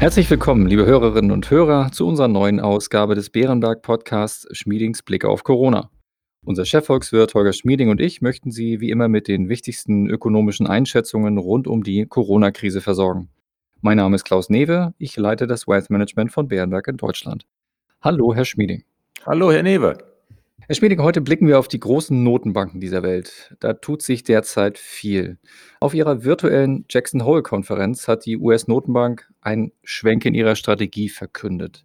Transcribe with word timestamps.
Herzlich 0.00 0.30
willkommen, 0.30 0.66
liebe 0.66 0.86
Hörerinnen 0.86 1.30
und 1.30 1.50
Hörer, 1.50 1.92
zu 1.92 2.08
unserer 2.08 2.26
neuen 2.26 2.58
Ausgabe 2.58 3.14
des 3.14 3.28
Bärenberg 3.28 3.82
Podcasts 3.82 4.48
Schmiedings 4.56 5.02
Blick 5.02 5.26
auf 5.26 5.44
Corona. 5.44 5.90
Unser 6.42 6.64
Chefvolkswirt 6.64 7.34
Holger 7.34 7.52
Schmieding 7.52 7.90
und 7.90 8.00
ich 8.00 8.22
möchten 8.22 8.50
Sie 8.50 8.80
wie 8.80 8.88
immer 8.88 9.08
mit 9.08 9.28
den 9.28 9.50
wichtigsten 9.50 10.08
ökonomischen 10.08 10.66
Einschätzungen 10.66 11.36
rund 11.36 11.68
um 11.68 11.82
die 11.82 12.06
Corona-Krise 12.06 12.80
versorgen. 12.80 13.28
Mein 13.82 13.98
Name 13.98 14.16
ist 14.16 14.24
Klaus 14.24 14.48
Newe, 14.48 14.94
ich 14.96 15.18
leite 15.18 15.46
das 15.46 15.68
Wealth 15.68 15.90
Management 15.90 16.32
von 16.32 16.48
Bärenberg 16.48 16.88
in 16.88 16.96
Deutschland. 16.96 17.44
Hallo, 18.00 18.34
Herr 18.34 18.46
Schmieding. 18.46 18.84
Hallo, 19.26 19.52
Herr 19.52 19.62
Newe. 19.62 19.98
Herr 20.70 20.76
Schmieding, 20.76 21.02
heute 21.02 21.20
blicken 21.20 21.48
wir 21.48 21.58
auf 21.58 21.66
die 21.66 21.80
großen 21.80 22.22
Notenbanken 22.22 22.80
dieser 22.80 23.02
Welt. 23.02 23.56
Da 23.58 23.72
tut 23.72 24.02
sich 24.02 24.22
derzeit 24.22 24.78
viel. 24.78 25.36
Auf 25.80 25.94
ihrer 25.94 26.22
virtuellen 26.22 26.84
Jackson 26.88 27.24
Hole-Konferenz 27.24 28.06
hat 28.06 28.24
die 28.24 28.36
US-Notenbank 28.36 29.28
einen 29.40 29.72
Schwenk 29.82 30.26
in 30.26 30.34
ihrer 30.34 30.54
Strategie 30.54 31.08
verkündet. 31.08 31.84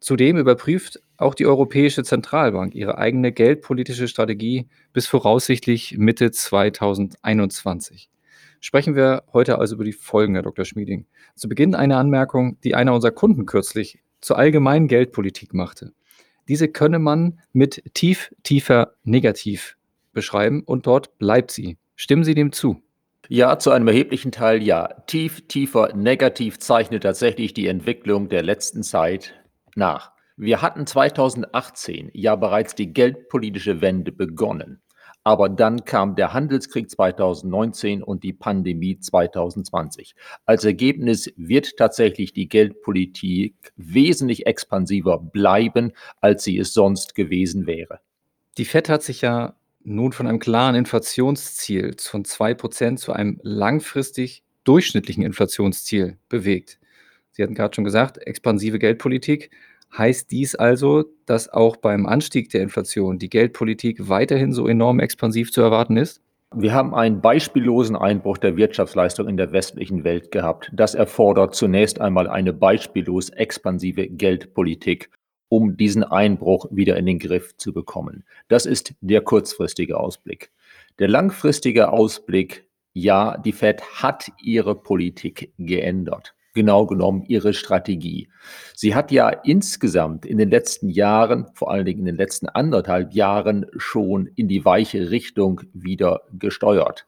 Zudem 0.00 0.36
überprüft 0.36 1.00
auch 1.16 1.34
die 1.34 1.46
Europäische 1.46 2.04
Zentralbank 2.04 2.74
ihre 2.74 2.98
eigene 2.98 3.32
geldpolitische 3.32 4.06
Strategie 4.06 4.68
bis 4.92 5.06
voraussichtlich 5.06 5.96
Mitte 5.96 6.30
2021. 6.30 8.10
Sprechen 8.60 8.96
wir 8.96 9.22
heute 9.32 9.58
also 9.58 9.76
über 9.76 9.84
die 9.84 9.94
Folgen, 9.94 10.34
Herr 10.34 10.42
Dr. 10.42 10.66
Schmieding. 10.66 11.06
Zu 11.36 11.48
Beginn 11.48 11.74
eine 11.74 11.96
Anmerkung, 11.96 12.58
die 12.64 12.74
einer 12.74 12.92
unserer 12.92 13.12
Kunden 13.12 13.46
kürzlich 13.46 13.98
zur 14.20 14.36
allgemeinen 14.36 14.88
Geldpolitik 14.88 15.54
machte. 15.54 15.94
Diese 16.50 16.66
könne 16.66 16.98
man 16.98 17.38
mit 17.52 17.80
tief, 17.94 18.34
tiefer 18.42 18.94
Negativ 19.04 19.76
beschreiben 20.12 20.64
und 20.64 20.84
dort 20.84 21.16
bleibt 21.16 21.52
sie. 21.52 21.78
Stimmen 21.94 22.24
Sie 22.24 22.34
dem 22.34 22.50
zu? 22.50 22.82
Ja, 23.28 23.60
zu 23.60 23.70
einem 23.70 23.86
erheblichen 23.86 24.32
Teil 24.32 24.60
ja. 24.60 24.88
Tief, 25.06 25.46
tiefer 25.46 25.94
Negativ 25.94 26.58
zeichnet 26.58 27.04
tatsächlich 27.04 27.54
die 27.54 27.68
Entwicklung 27.68 28.28
der 28.28 28.42
letzten 28.42 28.82
Zeit 28.82 29.40
nach. 29.76 30.10
Wir 30.36 30.60
hatten 30.60 30.88
2018 30.88 32.10
ja 32.14 32.34
bereits 32.34 32.74
die 32.74 32.92
geldpolitische 32.92 33.80
Wende 33.80 34.10
begonnen. 34.10 34.82
Aber 35.22 35.48
dann 35.50 35.84
kam 35.84 36.16
der 36.16 36.32
Handelskrieg 36.32 36.90
2019 36.90 38.02
und 38.02 38.22
die 38.22 38.32
Pandemie 38.32 38.98
2020. 38.98 40.14
Als 40.46 40.64
Ergebnis 40.64 41.32
wird 41.36 41.76
tatsächlich 41.76 42.32
die 42.32 42.48
Geldpolitik 42.48 43.54
wesentlich 43.76 44.46
expansiver 44.46 45.18
bleiben, 45.18 45.92
als 46.20 46.44
sie 46.44 46.58
es 46.58 46.72
sonst 46.72 47.14
gewesen 47.14 47.66
wäre. 47.66 48.00
Die 48.56 48.64
Fed 48.64 48.88
hat 48.88 49.02
sich 49.02 49.20
ja 49.20 49.54
nun 49.82 50.12
von 50.12 50.26
einem 50.26 50.38
klaren 50.38 50.74
Inflationsziel 50.74 51.94
von 51.98 52.24
2% 52.24 52.96
zu 52.96 53.12
einem 53.12 53.40
langfristig 53.42 54.42
durchschnittlichen 54.64 55.22
Inflationsziel 55.22 56.18
bewegt. 56.28 56.78
Sie 57.32 57.42
hatten 57.42 57.54
gerade 57.54 57.74
schon 57.74 57.84
gesagt, 57.84 58.18
expansive 58.18 58.78
Geldpolitik. 58.78 59.50
Heißt 59.96 60.30
dies 60.30 60.54
also, 60.54 61.04
dass 61.26 61.48
auch 61.48 61.76
beim 61.76 62.06
Anstieg 62.06 62.50
der 62.50 62.62
Inflation 62.62 63.18
die 63.18 63.28
Geldpolitik 63.28 64.08
weiterhin 64.08 64.52
so 64.52 64.66
enorm 64.68 65.00
expansiv 65.00 65.52
zu 65.52 65.60
erwarten 65.60 65.96
ist? 65.96 66.22
Wir 66.54 66.72
haben 66.72 66.94
einen 66.94 67.20
beispiellosen 67.20 67.96
Einbruch 67.96 68.38
der 68.38 68.56
Wirtschaftsleistung 68.56 69.28
in 69.28 69.36
der 69.36 69.52
westlichen 69.52 70.02
Welt 70.02 70.32
gehabt. 70.32 70.70
Das 70.72 70.94
erfordert 70.94 71.54
zunächst 71.54 72.00
einmal 72.00 72.28
eine 72.28 72.52
beispiellos 72.52 73.30
expansive 73.30 74.08
Geldpolitik, 74.08 75.10
um 75.48 75.76
diesen 75.76 76.02
Einbruch 76.02 76.66
wieder 76.70 76.96
in 76.96 77.06
den 77.06 77.18
Griff 77.18 77.56
zu 77.56 77.72
bekommen. 77.72 78.24
Das 78.48 78.66
ist 78.66 78.94
der 79.00 79.20
kurzfristige 79.20 79.98
Ausblick. 79.98 80.50
Der 80.98 81.08
langfristige 81.08 81.90
Ausblick, 81.92 82.66
ja, 82.94 83.38
die 83.38 83.52
Fed 83.52 83.82
hat 84.02 84.32
ihre 84.42 84.74
Politik 84.74 85.52
geändert 85.58 86.34
genau 86.54 86.86
genommen 86.86 87.22
ihre 87.22 87.54
Strategie. 87.54 88.28
Sie 88.74 88.94
hat 88.94 89.10
ja 89.12 89.28
insgesamt 89.28 90.26
in 90.26 90.38
den 90.38 90.50
letzten 90.50 90.88
Jahren, 90.88 91.46
vor 91.54 91.70
allen 91.70 91.84
Dingen 91.84 92.00
in 92.00 92.06
den 92.06 92.16
letzten 92.16 92.48
anderthalb 92.48 93.12
Jahren, 93.14 93.66
schon 93.76 94.26
in 94.36 94.48
die 94.48 94.64
weiche 94.64 95.10
Richtung 95.10 95.62
wieder 95.72 96.22
gesteuert. 96.32 97.06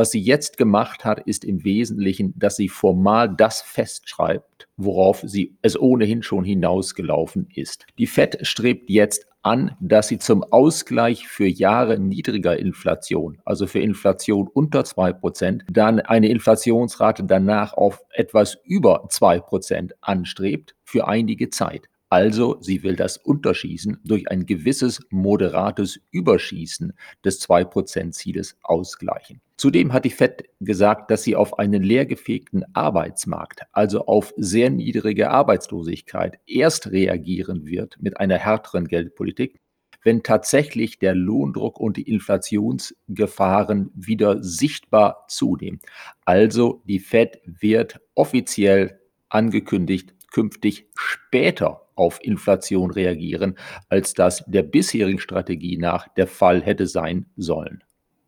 Was 0.00 0.12
sie 0.12 0.20
jetzt 0.20 0.56
gemacht 0.56 1.04
hat, 1.04 1.20
ist 1.26 1.44
im 1.44 1.62
Wesentlichen, 1.62 2.32
dass 2.34 2.56
sie 2.56 2.70
formal 2.70 3.28
das 3.36 3.60
festschreibt, 3.60 4.66
worauf 4.78 5.20
sie 5.26 5.58
es 5.60 5.78
ohnehin 5.78 6.22
schon 6.22 6.42
hinausgelaufen 6.42 7.48
ist. 7.54 7.84
Die 7.98 8.06
Fed 8.06 8.38
strebt 8.40 8.88
jetzt 8.88 9.26
an, 9.42 9.76
dass 9.78 10.08
sie 10.08 10.18
zum 10.18 10.42
Ausgleich 10.42 11.28
für 11.28 11.46
Jahre 11.46 11.98
niedriger 11.98 12.58
Inflation, 12.58 13.42
also 13.44 13.66
für 13.66 13.80
Inflation 13.80 14.48
unter 14.48 14.86
zwei 14.86 15.12
Prozent, 15.12 15.64
dann 15.70 16.00
eine 16.00 16.30
Inflationsrate 16.30 17.24
danach 17.24 17.74
auf 17.74 18.02
etwas 18.08 18.56
über 18.64 19.04
zwei 19.10 19.38
Prozent 19.38 19.92
anstrebt 20.00 20.76
für 20.82 21.08
einige 21.08 21.50
Zeit. 21.50 21.89
Also 22.10 22.58
sie 22.60 22.82
will 22.82 22.96
das 22.96 23.16
Unterschießen 23.16 24.00
durch 24.04 24.28
ein 24.28 24.44
gewisses 24.44 25.00
moderates 25.10 26.00
Überschießen 26.10 26.92
des 27.24 27.40
2%-Zieles 27.48 28.58
ausgleichen. 28.62 29.40
Zudem 29.56 29.92
hat 29.92 30.04
die 30.04 30.10
Fed 30.10 30.44
gesagt, 30.58 31.12
dass 31.12 31.22
sie 31.22 31.36
auf 31.36 31.60
einen 31.60 31.84
leergefegten 31.84 32.64
Arbeitsmarkt, 32.74 33.60
also 33.70 34.06
auf 34.06 34.34
sehr 34.36 34.70
niedrige 34.70 35.30
Arbeitslosigkeit, 35.30 36.40
erst 36.46 36.90
reagieren 36.90 37.66
wird 37.66 37.96
mit 38.00 38.18
einer 38.18 38.38
härteren 38.38 38.88
Geldpolitik, 38.88 39.60
wenn 40.02 40.24
tatsächlich 40.24 40.98
der 40.98 41.14
Lohndruck 41.14 41.78
und 41.78 41.96
die 41.96 42.08
Inflationsgefahren 42.10 43.90
wieder 43.94 44.42
sichtbar 44.42 45.26
zunehmen. 45.28 45.78
Also 46.24 46.82
die 46.86 46.98
Fed 46.98 47.40
wird 47.44 48.00
offiziell 48.16 48.98
angekündigt, 49.28 50.14
künftig 50.32 50.88
später 50.94 51.86
auf 52.00 52.18
Inflation 52.22 52.90
reagieren, 52.90 53.56
als 53.88 54.14
das 54.14 54.42
der 54.46 54.62
bisherigen 54.62 55.20
Strategie 55.20 55.76
nach 55.76 56.08
der 56.14 56.26
Fall 56.26 56.62
hätte 56.62 56.86
sein 56.86 57.26
sollen. 57.36 57.84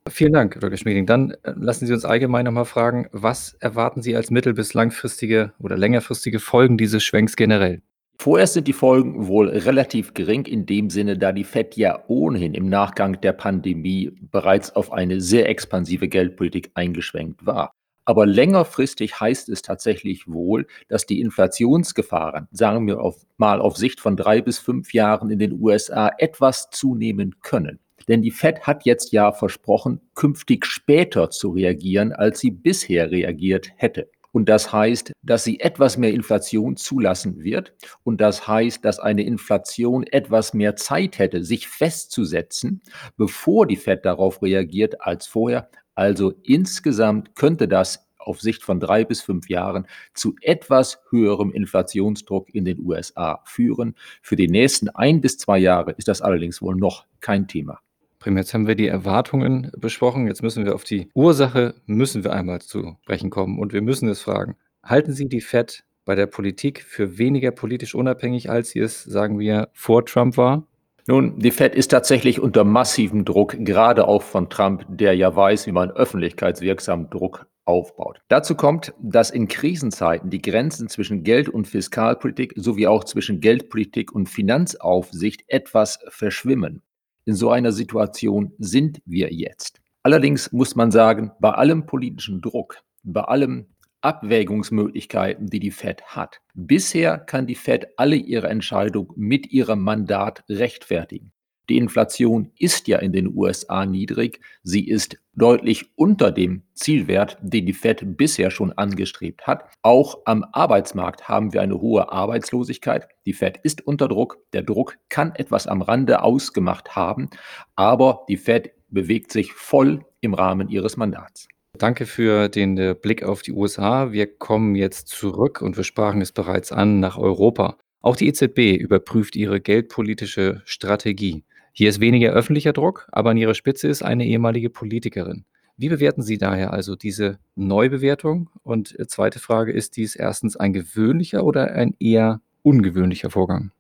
Vielen 0.09 0.33
Dank, 0.33 0.61
Dr. 0.61 0.77
Schmieding. 0.77 1.07
Dann 1.07 1.31
äh, 1.43 1.53
lassen 1.57 1.87
Sie 1.87 1.93
uns 1.93 2.05
allgemein 2.05 2.45
nochmal 2.45 2.65
fragen, 2.65 3.09
was 3.13 3.55
erwarten 3.61 4.03
Sie 4.03 4.17
als 4.17 4.31
mittel- 4.31 4.53
bis 4.53 4.75
langfristige 4.75 5.53
oder 5.59 5.77
längerfristige 5.79 6.41
Folgen 6.41 6.77
dieses 6.77 7.03
Schwenks 7.03 7.37
generell? 7.37 7.83
Vorerst 8.19 8.55
sind 8.55 8.69
die 8.69 8.73
Folgen 8.73 9.27
wohl 9.27 9.49
relativ 9.49 10.13
gering 10.13 10.45
in 10.45 10.67
dem 10.67 10.91
Sinne, 10.91 11.17
da 11.17 11.33
die 11.33 11.45
Fed 11.45 11.77
ja 11.77 12.05
ohnehin 12.09 12.55
im 12.55 12.69
Nachgang 12.69 13.21
der 13.21 13.33
Pandemie 13.33 14.13
bereits 14.31 14.75
auf 14.77 14.93
eine 14.93 15.21
sehr 15.21 15.49
expansive 15.49 16.09
Geldpolitik 16.09 16.71
eingeschwenkt 16.75 17.47
war. 17.47 17.75
Aber 18.05 18.27
längerfristig 18.27 19.21
heißt 19.21 19.49
es 19.49 19.63
tatsächlich 19.63 20.27
wohl, 20.27 20.67
dass 20.89 21.07
die 21.07 21.21
Inflationsgefahren, 21.21 22.49
sagen 22.51 22.87
wir 22.87 23.01
auf, 23.01 23.25
mal 23.37 23.61
auf 23.61 23.77
Sicht 23.77 24.01
von 24.01 24.17
drei 24.17 24.43
bis 24.43 24.59
fünf 24.59 24.93
Jahren 24.93 25.31
in 25.31 25.39
den 25.39 25.61
USA, 25.61 26.11
etwas 26.19 26.71
zunehmen 26.71 27.37
können. 27.43 27.79
Denn 28.09 28.23
die 28.23 28.33
Fed 28.33 28.63
hat 28.63 28.85
jetzt 28.85 29.13
ja 29.13 29.33
versprochen, 29.33 30.01
künftig 30.15 30.67
später 30.67 31.31
zu 31.31 31.51
reagieren, 31.51 32.13
als 32.13 32.41
sie 32.41 32.51
bisher 32.51 33.11
reagiert 33.11 33.71
hätte. 33.77 34.09
Und 34.33 34.49
das 34.49 34.73
heißt, 34.73 35.13
dass 35.23 35.45
sie 35.45 35.61
etwas 35.61 35.99
mehr 35.99 36.13
Inflation 36.13 36.77
zulassen 36.77 37.45
wird. 37.45 37.75
Und 38.03 38.21
das 38.23 38.49
heißt, 38.49 38.83
dass 38.83 38.99
eine 38.99 39.23
Inflation 39.25 40.05
etwas 40.05 40.55
mehr 40.55 40.75
Zeit 40.75 41.19
hätte, 41.19 41.45
sich 41.45 41.69
festzusetzen, 41.69 42.81
bevor 43.19 43.67
die 43.67 43.77
Fed 43.77 44.07
darauf 44.07 44.43
reagiert 44.43 45.03
als 45.03 45.27
vorher. 45.27 45.69
Also 45.95 46.33
insgesamt 46.43 47.35
könnte 47.35 47.69
das 47.69 48.09
auf 48.19 48.41
Sicht 48.41 48.63
von 48.63 48.81
drei 48.81 49.05
bis 49.05 49.21
fünf 49.21 49.49
Jahren 49.49 49.87
zu 50.15 50.37
etwas 50.41 51.01
höherem 51.11 51.51
Inflationsdruck 51.51 52.55
in 52.55 52.65
den 52.65 52.79
USA 52.81 53.43
führen. 53.45 53.95
Für 54.23 54.37
die 54.37 54.49
nächsten 54.49 54.89
ein 54.91 55.21
bis 55.21 55.39
zwei 55.39 55.59
Jahre 55.59 55.93
ist 55.93 56.09
das 56.09 56.23
allerdings 56.23 56.63
wohl 56.63 56.77
noch 56.77 57.07
kein 57.21 57.49
Thema. 57.49 57.81
Prima, 58.19 58.39
jetzt 58.39 58.55
haben 58.55 58.69
wir 58.69 58.77
die 58.77 58.87
Erwartungen 58.87 59.73
besprochen. 59.77 60.29
Jetzt 60.29 60.43
müssen 60.43 60.65
wir 60.65 60.77
auf 60.77 60.85
die 60.85 61.09
Ursache, 61.15 61.75
müssen 61.87 62.23
wir 62.23 62.33
einmal 62.33 62.61
zu 62.61 62.97
sprechen 63.03 63.31
kommen. 63.31 63.59
Und 63.59 63.73
wir 63.73 63.83
müssen 63.83 64.09
es 64.09 64.21
fragen, 64.21 64.55
halten 64.85 65.13
Sie 65.13 65.29
die 65.29 65.41
FED 65.41 65.85
bei 66.05 66.15
der 66.15 66.27
Politik 66.27 66.83
für 66.83 67.19
weniger 67.19 67.51
politisch 67.51 67.95
unabhängig, 67.95 68.51
als 68.51 68.71
sie 68.71 68.81
es, 68.81 69.03
sagen 69.03 69.39
wir, 69.39 69.69
vor 69.73 70.05
Trump 70.05 70.37
war? 70.37 70.67
Nun, 71.09 71.39
die 71.39 71.51
Fed 71.51 71.75
ist 71.75 71.89
tatsächlich 71.89 72.39
unter 72.39 72.63
massivem 72.63 73.25
Druck, 73.25 73.57
gerade 73.59 74.07
auch 74.07 74.23
von 74.23 74.49
Trump, 74.49 74.87
der 74.89 75.17
ja 75.17 75.35
weiß, 75.35 75.67
wie 75.67 75.73
man 75.73 75.91
öffentlichkeitswirksamen 75.91 77.11
Druck 77.11 77.47
aufbaut. 77.65 78.21
Dazu 78.29 78.55
kommt, 78.55 78.95
dass 79.01 79.31
in 79.31 79.49
Krisenzeiten 79.49 80.31
die 80.31 80.43
Grenzen 80.43 80.89
zwischen 80.89 81.25
Geld- 81.25 81.49
und 81.49 81.67
Fiskalpolitik 81.67 82.55
sowie 82.57 82.87
auch 82.87 83.05
zwischen 83.05 83.41
Geldpolitik 83.41 84.13
und 84.13 84.29
Finanzaufsicht 84.29 85.45
etwas 85.49 85.99
verschwimmen. 86.09 86.83
In 87.25 87.35
so 87.35 87.51
einer 87.51 87.73
Situation 87.73 88.53
sind 88.59 89.01
wir 89.05 89.33
jetzt. 89.33 89.81
Allerdings 90.05 90.51
muss 90.53 90.75
man 90.75 90.91
sagen, 90.91 91.33
bei 91.41 91.51
allem 91.51 91.87
politischen 91.87 92.41
Druck, 92.41 92.79
bei 93.05 93.23
allem 93.23 93.67
Abwägungsmöglichkeiten, 94.03 95.49
die 95.49 95.61
die 95.61 95.71
Fed 95.71 96.03
hat. 96.03 96.41
Bisher 96.55 97.19
kann 97.19 97.47
die 97.47 97.55
Fed 97.55 97.89
alle 97.97 98.17
ihre 98.17 98.49
Entscheidungen 98.49 99.11
mit 99.17 99.53
ihrem 99.53 99.81
Mandat 99.81 100.45
rechtfertigen. 100.49 101.33
Die 101.69 101.77
Inflation 101.79 102.51
ist 102.59 102.89
ja 102.89 102.99
in 102.99 103.13
den 103.13 103.35
USA 103.35 103.87
niedrig. 103.87 104.41
Sie 104.63 104.87
ist 104.87 105.17
deutlich 105.35 105.93
unter 105.97 106.33
dem 106.33 106.65
Zielwert, 106.75 107.39
den 107.41 107.67
die 107.67 107.73
Fed 107.73 108.17
bisher 108.17 108.51
schon 108.51 108.73
angestrebt 108.73 109.47
hat. 109.47 109.65
Auch 109.81 110.19
am 110.25 110.45
Arbeitsmarkt 110.53 111.29
haben 111.29 111.53
wir 111.53 111.63
eine 111.63 111.81
hohe 111.81 112.11
Arbeitslosigkeit. 112.11 113.09
Die 113.27 113.33
Fed 113.33 113.59
ist 113.63 113.87
unter 113.87 114.09
Druck. 114.09 114.39
Der 114.53 114.63
Druck 114.63 114.99
kann 115.09 115.35
etwas 115.37 115.67
am 115.67 115.83
Rande 115.83 116.23
ausgemacht 116.23 116.97
haben, 116.97 117.31
aber 117.77 118.27
die 118.29 118.37
Fed 118.37 118.73
bewegt 118.89 119.33
sich 119.33 119.53
voll 119.53 120.05
im 120.21 120.35
Rahmen 120.35 120.69
ihres 120.69 120.97
Mandats. 120.97 121.49
Danke 121.79 122.05
für 122.05 122.49
den 122.49 122.77
äh, 122.77 122.95
Blick 122.95 123.23
auf 123.23 123.43
die 123.43 123.53
USA. 123.53 124.13
Wir 124.13 124.27
kommen 124.27 124.75
jetzt 124.75 125.09
zurück 125.09 125.63
und 125.63 125.77
wir 125.77 125.85
sprachen 125.85 126.21
es 126.21 126.31
bereits 126.31 126.71
an 126.71 127.01
nach 127.01 127.17
Europa. 127.17 127.79
Auch 128.03 128.15
die 128.15 128.29
EZB 128.29 128.77
überprüft 128.77 129.37
ihre 129.37 129.61
geldpolitische 129.61 130.61
Strategie. 130.65 131.45
Hier 131.73 131.89
ist 131.89 132.01
weniger 132.01 132.33
öffentlicher 132.33 132.75
Druck, 132.75 133.09
aber 133.11 133.31
an 133.31 133.39
ihrer 133.39 133.55
Spitze 133.55 133.89
ist 133.89 134.03
eine 134.03 134.27
ehemalige 134.27 134.69
Politikerin. 134.69 135.47
Wie 135.79 135.89
bewerten 135.89 136.23
Sie 136.23 136.37
daher 136.37 136.73
also 136.73 136.95
diese 136.95 137.39
Neubewertung? 137.55 138.51
Und 138.63 138.99
äh, 139.01 139.07
zweite 139.07 139.39
Frage, 139.39 139.73
ist 139.73 139.97
dies 139.97 140.15
erstens 140.15 140.57
ein 140.57 140.75
gewöhnlicher 140.75 141.43
oder 141.43 141.73
ein 141.73 141.97
eher 141.99 142.43
ungewöhnlicher 142.63 143.31
Vorgang? 143.31 143.71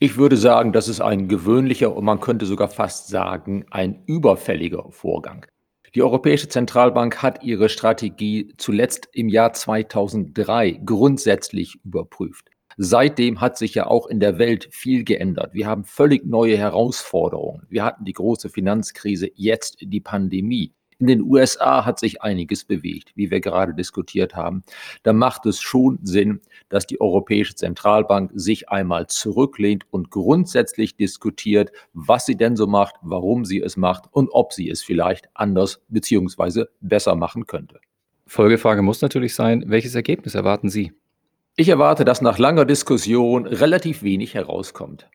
Ich 0.00 0.16
würde 0.16 0.36
sagen, 0.36 0.72
das 0.72 0.88
ist 0.88 1.00
ein 1.00 1.28
gewöhnlicher 1.28 1.94
und 1.94 2.04
man 2.04 2.20
könnte 2.20 2.46
sogar 2.46 2.68
fast 2.68 3.08
sagen, 3.08 3.64
ein 3.70 4.02
überfälliger 4.06 4.90
Vorgang. 4.90 5.46
Die 5.94 6.02
Europäische 6.02 6.48
Zentralbank 6.48 7.22
hat 7.22 7.42
ihre 7.42 7.68
Strategie 7.68 8.52
zuletzt 8.58 9.08
im 9.12 9.28
Jahr 9.28 9.52
2003 9.52 10.80
grundsätzlich 10.84 11.78
überprüft. 11.84 12.50
Seitdem 12.76 13.40
hat 13.40 13.58
sich 13.58 13.74
ja 13.74 13.86
auch 13.86 14.06
in 14.06 14.20
der 14.20 14.38
Welt 14.38 14.68
viel 14.70 15.02
geändert. 15.02 15.52
Wir 15.52 15.66
haben 15.66 15.84
völlig 15.84 16.24
neue 16.24 16.56
Herausforderungen. 16.56 17.66
Wir 17.68 17.84
hatten 17.84 18.04
die 18.04 18.12
große 18.12 18.50
Finanzkrise, 18.50 19.28
jetzt 19.34 19.78
die 19.80 20.00
Pandemie. 20.00 20.72
In 21.00 21.06
den 21.06 21.22
USA 21.22 21.84
hat 21.84 22.00
sich 22.00 22.22
einiges 22.22 22.64
bewegt, 22.64 23.12
wie 23.14 23.30
wir 23.30 23.40
gerade 23.40 23.72
diskutiert 23.72 24.34
haben. 24.34 24.64
Da 25.04 25.12
macht 25.12 25.46
es 25.46 25.60
schon 25.60 26.00
Sinn, 26.02 26.40
dass 26.68 26.86
die 26.86 27.00
Europäische 27.00 27.54
Zentralbank 27.54 28.32
sich 28.34 28.68
einmal 28.68 29.06
zurücklehnt 29.06 29.84
und 29.90 30.10
grundsätzlich 30.10 30.96
diskutiert, 30.96 31.70
was 31.92 32.26
sie 32.26 32.36
denn 32.36 32.56
so 32.56 32.66
macht, 32.66 32.96
warum 33.02 33.44
sie 33.44 33.60
es 33.60 33.76
macht 33.76 34.06
und 34.10 34.28
ob 34.32 34.52
sie 34.52 34.68
es 34.68 34.82
vielleicht 34.82 35.28
anders 35.34 35.80
bzw. 35.88 36.64
besser 36.80 37.14
machen 37.14 37.46
könnte. 37.46 37.80
Folgefrage 38.26 38.82
muss 38.82 39.00
natürlich 39.00 39.34
sein, 39.34 39.64
welches 39.68 39.94
Ergebnis 39.94 40.34
erwarten 40.34 40.68
Sie? 40.68 40.92
Ich 41.56 41.68
erwarte, 41.68 42.04
dass 42.04 42.20
nach 42.20 42.38
langer 42.38 42.64
Diskussion 42.64 43.46
relativ 43.46 44.02
wenig 44.02 44.34
herauskommt. 44.34 45.08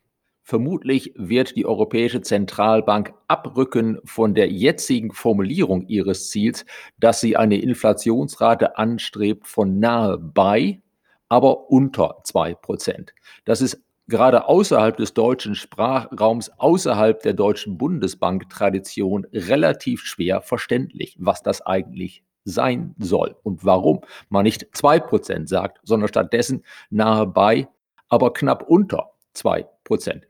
Vermutlich 0.45 1.13
wird 1.16 1.56
die 1.56 1.66
Europäische 1.66 2.22
Zentralbank 2.22 3.13
abrücken 3.30 4.00
von 4.04 4.36
der 4.36 4.50
jetzigen 4.51 5.13
Formulierung 5.13 5.88
ihres 5.88 6.30
Ziels, 6.30 6.66
dass 7.00 7.22
sie 7.22 7.38
eine 7.38 7.57
Inflationsrate 7.57 8.78
anstrebt 8.78 9.48
von 9.48 9.80
nahe 9.80 10.18
bei, 10.18 10.81
aber 11.30 11.69
unter 11.72 12.22
2%. 12.25 13.12
Das 13.45 13.62
ist 13.62 13.81
gerade 14.10 14.50
außerhalb 14.50 14.98
des 14.98 15.13
deutschen 15.13 15.56
Sprachraums, 15.56 16.51
außerhalb 16.60 17.22
der 17.24 17.34
deutschen 17.34 17.78
Bundesbank-Tradition 17.78 19.25
relativ 19.31 20.01
schwer 20.01 20.42
verständlich, 20.42 21.16
was 21.19 21.42
das 21.42 21.62
eigentlich 21.62 22.22
sein 22.44 22.95
soll 22.98 23.38
und 23.44 23.63
warum 23.63 24.01
man 24.28 24.44
nicht 24.44 24.66
2% 24.75 25.48
sagt, 25.48 25.80
sondern 25.84 26.10
stattdessen 26.10 26.66
nahe 26.90 27.25
bei, 27.28 27.69
aber 28.10 28.34
knapp 28.34 28.63
unter 28.68 29.12
2%. 29.36 30.24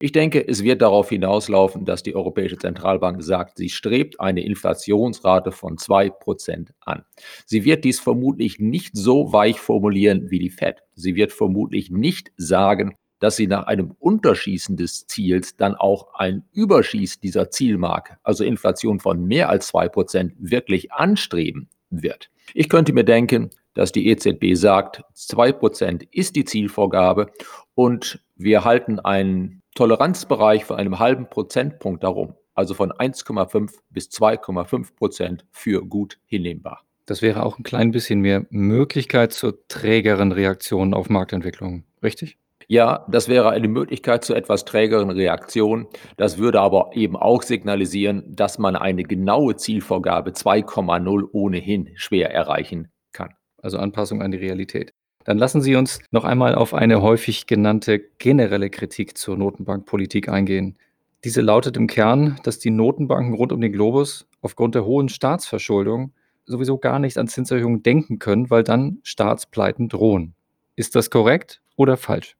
Ich 0.00 0.12
denke, 0.12 0.46
es 0.46 0.62
wird 0.62 0.80
darauf 0.80 1.08
hinauslaufen, 1.08 1.84
dass 1.84 2.04
die 2.04 2.14
Europäische 2.14 2.56
Zentralbank 2.56 3.20
sagt, 3.20 3.58
sie 3.58 3.68
strebt 3.68 4.20
eine 4.20 4.44
Inflationsrate 4.44 5.50
von 5.50 5.76
2% 5.76 6.68
an. 6.80 7.04
Sie 7.46 7.64
wird 7.64 7.84
dies 7.84 7.98
vermutlich 7.98 8.60
nicht 8.60 8.96
so 8.96 9.32
weich 9.32 9.58
formulieren 9.58 10.30
wie 10.30 10.38
die 10.38 10.50
Fed. 10.50 10.84
Sie 10.94 11.16
wird 11.16 11.32
vermutlich 11.32 11.90
nicht 11.90 12.30
sagen, 12.36 12.94
dass 13.18 13.34
sie 13.34 13.48
nach 13.48 13.66
einem 13.66 13.96
Unterschießen 13.98 14.76
des 14.76 15.08
Ziels 15.08 15.56
dann 15.56 15.74
auch 15.74 16.14
ein 16.14 16.44
Überschieß 16.52 17.18
dieser 17.18 17.50
Zielmarke, 17.50 18.18
also 18.22 18.44
Inflation 18.44 19.00
von 19.00 19.24
mehr 19.24 19.48
als 19.48 19.66
zwei 19.66 19.88
Prozent, 19.88 20.34
wirklich 20.38 20.92
anstreben 20.92 21.68
wird. 21.90 22.30
Ich 22.54 22.68
könnte 22.68 22.92
mir 22.92 23.04
denken, 23.04 23.50
dass 23.74 23.90
die 23.90 24.08
EZB 24.08 24.54
sagt, 24.54 25.02
zwei 25.14 25.50
Prozent 25.50 26.04
ist 26.12 26.36
die 26.36 26.44
Zielvorgabe 26.44 27.32
und 27.74 28.20
wir 28.36 28.64
halten 28.64 29.00
einen 29.00 29.62
Toleranzbereich 29.78 30.64
von 30.64 30.76
einem 30.76 30.98
halben 30.98 31.30
Prozentpunkt 31.30 32.02
darum, 32.02 32.34
also 32.52 32.74
von 32.74 32.90
1,5 32.90 33.70
bis 33.90 34.08
2,5 34.08 34.96
Prozent 34.96 35.46
für 35.52 35.86
gut 35.86 36.18
hinnehmbar. 36.26 36.82
Das 37.06 37.22
wäre 37.22 37.44
auch 37.44 37.60
ein 37.60 37.62
klein 37.62 37.92
bisschen 37.92 38.18
mehr 38.18 38.44
Möglichkeit 38.50 39.32
zur 39.32 39.68
trägeren 39.68 40.32
Reaktion 40.32 40.94
auf 40.94 41.08
Marktentwicklungen, 41.10 41.84
richtig? 42.02 42.38
Ja, 42.66 43.06
das 43.08 43.28
wäre 43.28 43.50
eine 43.50 43.68
Möglichkeit 43.68 44.24
zu 44.24 44.34
etwas 44.34 44.64
trägeren 44.64 45.10
Reaktionen. 45.10 45.86
Das 46.16 46.38
würde 46.38 46.60
aber 46.60 46.90
eben 46.94 47.14
auch 47.14 47.42
signalisieren, 47.44 48.24
dass 48.34 48.58
man 48.58 48.74
eine 48.74 49.04
genaue 49.04 49.54
Zielvorgabe 49.54 50.32
2,0 50.32 51.28
ohnehin 51.30 51.90
schwer 51.94 52.34
erreichen 52.34 52.88
kann. 53.12 53.34
Also 53.62 53.78
Anpassung 53.78 54.22
an 54.22 54.32
die 54.32 54.38
Realität. 54.38 54.92
Dann 55.28 55.36
lassen 55.36 55.60
Sie 55.60 55.76
uns 55.76 56.00
noch 56.10 56.24
einmal 56.24 56.54
auf 56.54 56.72
eine 56.72 57.02
häufig 57.02 57.46
genannte 57.46 57.98
generelle 57.98 58.70
Kritik 58.70 59.18
zur 59.18 59.36
Notenbankpolitik 59.36 60.30
eingehen. 60.30 60.78
Diese 61.22 61.42
lautet 61.42 61.76
im 61.76 61.86
Kern, 61.86 62.40
dass 62.44 62.60
die 62.60 62.70
Notenbanken 62.70 63.34
rund 63.34 63.52
um 63.52 63.60
den 63.60 63.74
Globus 63.74 64.26
aufgrund 64.40 64.74
der 64.74 64.86
hohen 64.86 65.10
Staatsverschuldung 65.10 66.14
sowieso 66.46 66.78
gar 66.78 66.98
nicht 66.98 67.18
an 67.18 67.28
Zinserhöhungen 67.28 67.82
denken 67.82 68.18
können, 68.18 68.48
weil 68.48 68.62
dann 68.62 69.00
Staatspleiten 69.02 69.90
drohen. 69.90 70.32
Ist 70.76 70.96
das 70.96 71.10
korrekt 71.10 71.60
oder 71.76 71.98
falsch? 71.98 72.38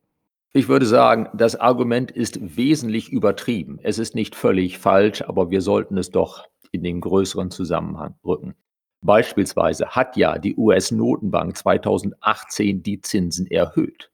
Ich 0.54 0.68
würde 0.68 0.86
sagen, 0.86 1.28
das 1.34 1.56
Argument 1.56 2.10
ist 2.10 2.56
wesentlich 2.56 3.12
übertrieben. 3.12 3.78
Es 3.82 3.98
ist 3.98 4.14
nicht 4.14 4.34
völlig 4.34 4.78
falsch, 4.78 5.20
aber 5.20 5.50
wir 5.50 5.60
sollten 5.60 5.98
es 5.98 6.10
doch 6.10 6.46
in 6.72 6.82
den 6.84 7.02
größeren 7.02 7.50
Zusammenhang 7.50 8.14
rücken. 8.24 8.54
Beispielsweise 9.00 9.90
hat 9.90 10.16
ja 10.16 10.38
die 10.38 10.56
US-Notenbank 10.56 11.56
2018 11.56 12.82
die 12.82 13.00
Zinsen 13.00 13.46
erhöht. 13.46 14.10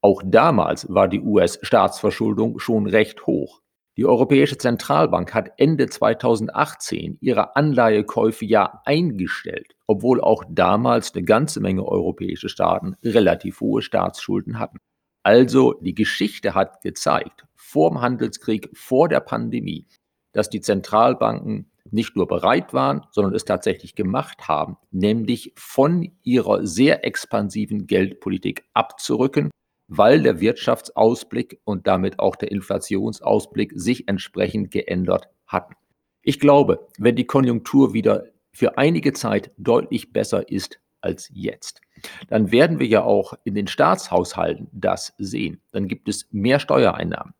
Auch 0.00 0.22
damals 0.24 0.92
war 0.92 1.08
die 1.08 1.20
US-Staatsverschuldung 1.20 2.58
schon 2.58 2.86
recht 2.86 3.26
hoch. 3.26 3.62
Die 3.96 4.04
Europäische 4.06 4.58
Zentralbank 4.58 5.32
hat 5.34 5.52
Ende 5.56 5.88
2018 5.88 7.16
ihre 7.20 7.54
Anleihekäufe 7.54 8.44
ja 8.44 8.82
eingestellt, 8.84 9.76
obwohl 9.86 10.20
auch 10.20 10.42
damals 10.48 11.14
eine 11.14 11.22
ganze 11.22 11.60
Menge 11.60 11.86
europäische 11.86 12.48
Staaten 12.48 12.96
relativ 13.04 13.60
hohe 13.60 13.82
Staatsschulden 13.82 14.58
hatten. 14.58 14.78
Also 15.22 15.74
die 15.80 15.94
Geschichte 15.94 16.54
hat 16.54 16.82
gezeigt, 16.82 17.46
vor 17.54 17.90
dem 17.90 18.00
Handelskrieg, 18.00 18.68
vor 18.74 19.08
der 19.08 19.20
Pandemie, 19.20 19.86
dass 20.32 20.50
die 20.50 20.60
Zentralbanken 20.60 21.70
nicht 21.94 22.16
nur 22.16 22.26
bereit 22.26 22.74
waren, 22.74 23.06
sondern 23.10 23.34
es 23.34 23.44
tatsächlich 23.44 23.94
gemacht 23.94 24.48
haben, 24.48 24.76
nämlich 24.90 25.52
von 25.56 26.12
ihrer 26.22 26.66
sehr 26.66 27.04
expansiven 27.04 27.86
Geldpolitik 27.86 28.64
abzurücken, 28.74 29.50
weil 29.88 30.22
der 30.22 30.40
Wirtschaftsausblick 30.40 31.60
und 31.64 31.86
damit 31.86 32.18
auch 32.18 32.36
der 32.36 32.50
Inflationsausblick 32.50 33.72
sich 33.76 34.08
entsprechend 34.08 34.70
geändert 34.70 35.28
hatten. 35.46 35.74
Ich 36.22 36.40
glaube, 36.40 36.88
wenn 36.98 37.16
die 37.16 37.26
Konjunktur 37.26 37.94
wieder 37.94 38.24
für 38.52 38.76
einige 38.76 39.12
Zeit 39.12 39.52
deutlich 39.56 40.12
besser 40.12 40.48
ist 40.48 40.80
als 41.00 41.30
jetzt, 41.32 41.80
dann 42.28 42.50
werden 42.50 42.80
wir 42.80 42.86
ja 42.86 43.04
auch 43.04 43.34
in 43.44 43.54
den 43.54 43.66
Staatshaushalten 43.66 44.68
das 44.72 45.14
sehen. 45.18 45.60
Dann 45.70 45.86
gibt 45.86 46.08
es 46.08 46.26
mehr 46.32 46.58
Steuereinnahmen. 46.58 47.34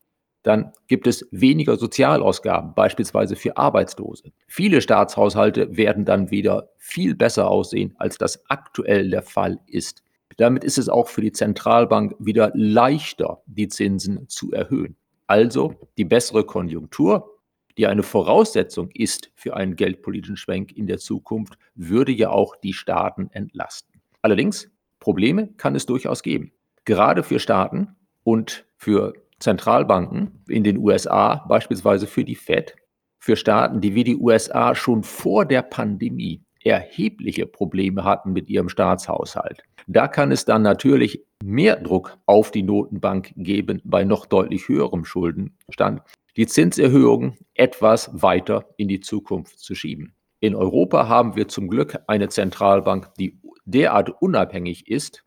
Dann 0.44 0.72
gibt 0.88 1.06
es 1.06 1.26
weniger 1.32 1.76
Sozialausgaben, 1.76 2.74
beispielsweise 2.74 3.34
für 3.34 3.56
Arbeitslose. 3.56 4.30
Viele 4.46 4.82
Staatshaushalte 4.82 5.76
werden 5.76 6.04
dann 6.04 6.30
wieder 6.30 6.68
viel 6.76 7.14
besser 7.14 7.48
aussehen, 7.50 7.94
als 7.96 8.18
das 8.18 8.48
aktuell 8.48 9.10
der 9.10 9.22
Fall 9.22 9.58
ist. 9.66 10.02
Damit 10.36 10.62
ist 10.62 10.76
es 10.76 10.90
auch 10.90 11.08
für 11.08 11.22
die 11.22 11.32
Zentralbank 11.32 12.14
wieder 12.18 12.52
leichter, 12.54 13.42
die 13.46 13.68
Zinsen 13.68 14.28
zu 14.28 14.52
erhöhen. 14.52 14.96
Also 15.26 15.74
die 15.96 16.04
bessere 16.04 16.44
Konjunktur, 16.44 17.38
die 17.78 17.86
eine 17.86 18.02
Voraussetzung 18.02 18.90
ist 18.92 19.30
für 19.34 19.56
einen 19.56 19.76
geldpolitischen 19.76 20.36
Schwenk 20.36 20.76
in 20.76 20.86
der 20.86 20.98
Zukunft, 20.98 21.54
würde 21.74 22.12
ja 22.12 22.28
auch 22.28 22.54
die 22.56 22.74
Staaten 22.74 23.30
entlasten. 23.32 24.00
Allerdings, 24.20 24.70
Probleme 25.00 25.48
kann 25.56 25.74
es 25.74 25.86
durchaus 25.86 26.22
geben. 26.22 26.52
Gerade 26.84 27.22
für 27.22 27.38
Staaten 27.38 27.96
und 28.24 28.66
für 28.76 29.14
Zentralbanken 29.44 30.42
in 30.48 30.64
den 30.64 30.78
USA, 30.78 31.44
beispielsweise 31.48 32.06
für 32.06 32.24
die 32.24 32.34
Fed, 32.34 32.74
für 33.18 33.36
Staaten, 33.36 33.80
die 33.80 33.94
wie 33.94 34.04
die 34.04 34.16
USA 34.16 34.74
schon 34.74 35.02
vor 35.02 35.44
der 35.44 35.62
Pandemie 35.62 36.42
erhebliche 36.62 37.46
Probleme 37.46 38.04
hatten 38.04 38.32
mit 38.32 38.48
ihrem 38.48 38.70
Staatshaushalt. 38.70 39.62
Da 39.86 40.08
kann 40.08 40.32
es 40.32 40.46
dann 40.46 40.62
natürlich 40.62 41.22
mehr 41.42 41.76
Druck 41.76 42.16
auf 42.24 42.50
die 42.50 42.62
Notenbank 42.62 43.34
geben 43.36 43.82
bei 43.84 44.04
noch 44.04 44.24
deutlich 44.24 44.68
höherem 44.68 45.04
Schuldenstand. 45.04 46.00
die 46.36 46.46
Zinserhöhungen 46.46 47.36
etwas 47.54 48.10
weiter 48.12 48.64
in 48.76 48.88
die 48.88 48.98
Zukunft 48.98 49.60
zu 49.60 49.76
schieben. 49.76 50.16
In 50.40 50.56
Europa 50.56 51.06
haben 51.06 51.36
wir 51.36 51.46
zum 51.46 51.68
Glück 51.68 51.96
eine 52.08 52.28
Zentralbank, 52.28 53.14
die 53.20 53.38
derart 53.66 54.10
unabhängig 54.20 54.88
ist 54.88 55.24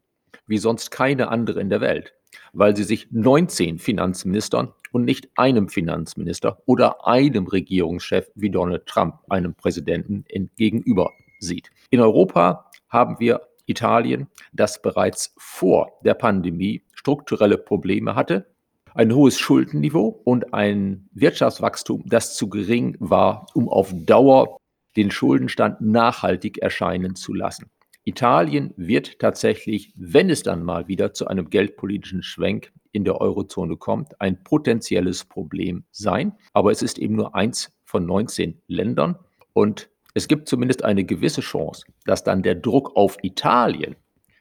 wie 0.47 0.57
sonst 0.57 0.91
keine 0.91 1.27
andere 1.27 1.61
in 1.61 1.69
der 1.69 1.81
Welt, 1.81 2.13
weil 2.53 2.75
sie 2.75 2.83
sich 2.83 3.07
19 3.11 3.77
Finanzministern 3.77 4.73
und 4.91 5.05
nicht 5.05 5.29
einem 5.35 5.69
Finanzminister 5.69 6.61
oder 6.65 7.07
einem 7.07 7.47
Regierungschef 7.47 8.29
wie 8.35 8.49
Donald 8.49 8.85
Trump, 8.85 9.15
einem 9.29 9.53
Präsidenten, 9.53 10.25
gegenüber 10.55 11.11
sieht. 11.39 11.69
In 11.89 11.99
Europa 11.99 12.71
haben 12.89 13.19
wir 13.19 13.41
Italien, 13.65 14.27
das 14.53 14.81
bereits 14.81 15.33
vor 15.37 15.91
der 16.03 16.13
Pandemie 16.13 16.83
strukturelle 16.93 17.57
Probleme 17.57 18.15
hatte, 18.15 18.47
ein 18.93 19.13
hohes 19.13 19.37
Schuldenniveau 19.37 20.21
und 20.23 20.53
ein 20.53 21.07
Wirtschaftswachstum, 21.11 22.03
das 22.07 22.35
zu 22.35 22.49
gering 22.49 22.97
war, 22.99 23.45
um 23.53 23.69
auf 23.69 23.93
Dauer 23.93 24.57
den 24.95 25.11
Schuldenstand 25.11 25.81
nachhaltig 25.81 26.57
erscheinen 26.57 27.15
zu 27.15 27.33
lassen. 27.33 27.69
Italien 28.07 28.73
wird 28.77 29.19
tatsächlich, 29.19 29.91
wenn 29.97 30.29
es 30.29 30.41
dann 30.41 30.63
mal 30.63 30.87
wieder 30.87 31.13
zu 31.13 31.27
einem 31.27 31.49
geldpolitischen 31.49 32.23
Schwenk 32.23 32.71
in 32.93 33.03
der 33.03 33.19
Eurozone 33.19 33.75
kommt, 33.75 34.21
ein 34.21 34.45
potenzielles 34.45 35.25
Problem 35.25 35.83
sein. 35.91 36.31
Aber 36.53 36.71
es 36.71 36.81
ist 36.81 36.99
eben 36.99 37.15
nur 37.15 37.35
eins 37.35 37.75
von 37.83 38.05
19 38.05 38.61
Ländern 38.67 39.19
und 39.51 39.89
es 40.13 40.29
gibt 40.29 40.47
zumindest 40.47 40.85
eine 40.85 41.03
gewisse 41.03 41.41
Chance, 41.41 41.85
dass 42.05 42.23
dann 42.23 42.43
der 42.43 42.55
Druck 42.55 42.95
auf 42.95 43.17
Italien, 43.23 43.97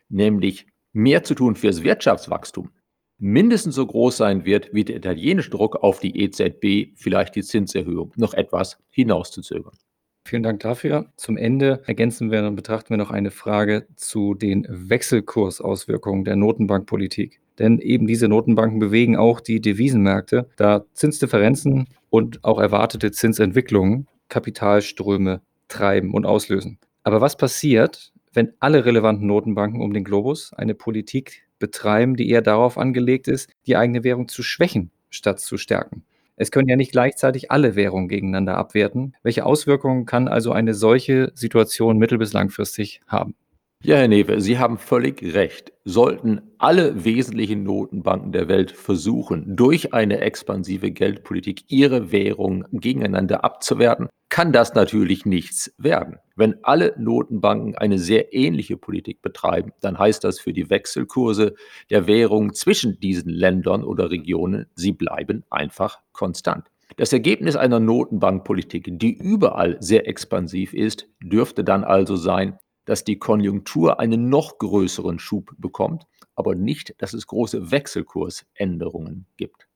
nämlich 0.09 0.69
mehr 0.93 1.25
zu 1.25 1.35
tun 1.35 1.57
fürs 1.57 1.83
Wirtschaftswachstum, 1.83 2.71
mindestens 3.19 3.75
so 3.75 3.85
groß 3.85 4.17
sein 4.17 4.45
wird 4.45 4.73
wie 4.75 4.85
der 4.85 4.97
italienische 4.97 5.51
Druck 5.51 5.75
auf 5.83 5.99
die 5.99 6.17
EZB, 6.21 6.97
vielleicht 6.97 7.35
die 7.35 7.43
Zinserhöhung 7.43 8.13
noch 8.15 8.33
etwas 8.33 8.79
hinauszuzögern. 8.91 9.77
Vielen 10.26 10.42
Dank 10.42 10.59
dafür. 10.59 11.06
Zum 11.16 11.37
Ende 11.37 11.85
ergänzen 11.87 12.33
wir 12.33 12.45
und 12.45 12.56
betrachten 12.56 12.90
wir 12.90 12.97
noch 12.97 13.12
eine 13.12 13.30
Frage 13.30 13.87
zu 13.95 14.35
den 14.35 14.66
Wechselkursauswirkungen 14.68 16.25
der 16.25 16.35
Notenbankpolitik. 16.35 17.40
Denn 17.61 17.78
eben 17.78 18.09
diese 18.09 18.26
Notenbanken 18.26 18.80
bewegen 18.80 19.16
auch 19.16 19.38
die 19.38 19.61
Devisenmärkte, 19.61 20.49
da 20.56 20.85
Zinsdifferenzen 20.95 21.87
und 22.11 22.42
auch 22.42 22.59
erwartete 22.59 23.12
Zinsentwicklungen 23.12 24.09
Kapitalströme 24.28 25.42
treiben 25.68 26.12
und 26.12 26.26
auslösen. 26.26 26.80
Aber 27.04 27.21
was 27.21 27.37
passiert, 27.37 28.12
wenn 28.33 28.52
alle 28.59 28.85
relevanten 28.85 29.28
Notenbanken 29.28 29.80
um 29.80 29.92
den 29.92 30.02
Globus 30.02 30.52
eine 30.52 30.75
Politik 30.75 31.47
betreiben, 31.61 32.16
die 32.16 32.28
eher 32.28 32.42
darauf 32.42 32.78
angelegt 32.78 33.28
ist, 33.28 33.49
die 33.68 33.76
eigene 33.76 34.02
Währung 34.02 34.26
zu 34.26 34.42
schwächen, 34.42 34.90
statt 35.09 35.38
zu 35.38 35.56
stärken? 35.56 36.02
Es 36.37 36.50
können 36.50 36.69
ja 36.69 36.76
nicht 36.76 36.93
gleichzeitig 36.93 37.50
alle 37.50 37.76
Währungen 37.76 38.09
gegeneinander 38.09 38.57
abwerten. 38.57 39.14
Welche 39.23 39.45
Auswirkungen 39.47 40.07
kann 40.07 40.28
also 40.28 40.52
eine 40.52 40.75
solche 40.75 41.33
Situation 41.35 41.99
mittel- 41.99 42.19
bis 42.19 42.33
langfristig 42.33 43.00
haben? 43.07 43.35
Ja, 43.83 43.97
Herr 43.97 44.09
Newe, 44.09 44.40
Sie 44.40 44.59
haben 44.59 44.78
völlig 44.78 45.23
recht. 45.35 45.73
Sollten 45.85 46.40
alle 46.59 47.04
wesentlichen 47.04 47.62
Notenbanken 47.62 48.33
der 48.33 48.49
Welt 48.49 48.73
versuchen, 48.73 49.54
durch 49.54 49.95
eine 49.95 50.21
expansive 50.23 50.90
Geldpolitik 50.90 51.62
ihre 51.68 52.11
Währungen 52.11 52.64
gegeneinander 52.73 53.45
abzuwerten, 53.45 54.09
kann 54.28 54.52
das 54.52 54.75
natürlich 54.75 55.25
nichts 55.25 55.73
werden. 55.78 56.16
Wenn 56.35 56.56
alle 56.64 56.95
Notenbanken 56.99 57.76
eine 57.76 57.99
sehr 57.99 58.35
ähnliche 58.35 58.76
Politik 58.76 59.23
betreiben, 59.23 59.73
dann 59.80 59.99
heißt 59.99 60.25
das 60.25 60.40
für 60.40 60.52
die 60.52 60.68
Wechselkurse 60.68 61.54
der 61.90 62.06
Währungen 62.06 62.54
zwischen 62.54 62.99
diesen 62.99 63.30
Ländern 63.30 63.85
oder 63.85 64.11
Regionen, 64.11 64.66
sie 64.75 64.92
bleiben 64.92 65.45
einfach 65.50 66.00
konstant. 66.12 66.66
Das 66.97 67.12
Ergebnis 67.12 67.56
einer 67.56 67.78
Notenbankpolitik, 67.78 68.99
die 68.99 69.14
überall 69.14 69.76
sehr 69.80 70.09
expansiv 70.09 70.73
ist, 70.73 71.06
dürfte 71.23 71.62
dann 71.62 71.85
also 71.85 72.16
sein, 72.16 72.59
dass 72.87 73.05
die 73.05 73.19
Konjunktur 73.19 74.00
einen 74.00 74.31
noch 74.31 74.59
größeren 74.59 75.19
Schub 75.19 75.50
bekommt, 75.59 76.07
aber 76.35 76.55
nicht, 76.55 76.95
dass 76.99 77.12
es 77.12 77.26
große 77.26 77.71
Wechselkursänderungen 77.71 79.26
gibt. 79.37 79.69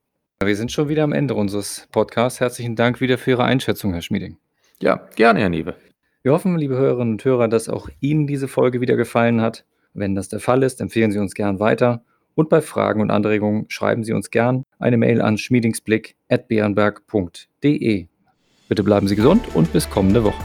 Wir 0.43 0.57
sind 0.57 0.73
schon 0.73 0.89
wieder 0.89 1.05
am 1.05 1.13
Ende 1.13 1.35
unseres 1.35 1.87
Podcasts. 1.93 2.41
Herzlichen 2.41 2.75
Dank 2.75 3.03
wieder 3.03 3.19
für 3.19 3.33
Ihre 3.33 3.45
Einschätzung, 3.45 3.93
Herr 3.93 4.01
Schmieding. 4.01 4.39
Ja, 4.81 5.07
gerne, 5.15 5.41
Herr 5.41 5.51
Niewe. 5.51 5.75
Wir 6.23 6.33
hoffen, 6.33 6.57
liebe 6.57 6.77
Hörerinnen 6.77 7.13
und 7.15 7.25
Hörer, 7.25 7.49
dass 7.49 7.69
auch 7.69 7.91
Ihnen 8.01 8.27
diese 8.27 8.49
Folge 8.49 8.81
wieder 8.81 8.97
gefallen 8.97 9.43
hat. 9.43 9.67
Wenn 9.93 10.15
das 10.15 10.29
der 10.29 10.41
Fall 10.41 10.63
ist, 10.63 10.81
empfehlen 10.81 11.13
Sie 11.13 11.19
uns 11.19 11.35
gern 11.35 11.61
weiter. 11.61 12.03
Und 12.35 12.49
bei 12.49 12.63
Fragen 12.63 13.03
und 13.03 13.11
Anregungen 13.11 13.67
schreiben 13.69 14.05
Sie 14.05 14.13
uns 14.13 14.31
gern 14.31 14.63
eine 14.79 14.97
Mail 14.97 15.21
an 15.21 15.37
schmiedingsblick.bärenberg.de. 15.37 18.07
Bitte 18.69 18.85
bleiben 18.85 19.09
Sie 19.09 19.17
gesund 19.17 19.45
und 19.55 19.73
bis 19.73 19.91
kommende 19.91 20.23
Woche. 20.25 20.45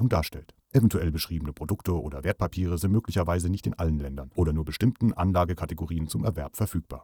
darstellt. 0.09 0.53
Eventuell 0.73 1.11
beschriebene 1.11 1.53
Produkte 1.53 1.99
oder 1.99 2.23
Wertpapiere 2.23 2.77
sind 2.77 2.91
möglicherweise 2.91 3.49
nicht 3.49 3.67
in 3.67 3.73
allen 3.73 3.99
Ländern 3.99 4.31
oder 4.35 4.53
nur 4.53 4.65
bestimmten 4.65 5.13
Anlagekategorien 5.13 6.07
zum 6.07 6.23
Erwerb 6.23 6.55
verfügbar. 6.55 7.03